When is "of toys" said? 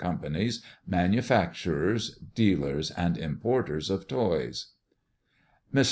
3.91-4.73